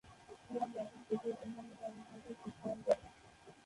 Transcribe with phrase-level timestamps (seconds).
[0.45, 3.05] কুরআন নাজিলকৃত অন্যান্য ধর্মগ্রন্থের সত্যায়নকারী।